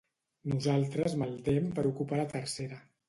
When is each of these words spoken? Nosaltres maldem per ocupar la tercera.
Nosaltres 0.53 1.15
maldem 1.23 1.67
per 1.77 1.85
ocupar 1.91 2.21
la 2.23 2.27
tercera. 2.33 2.81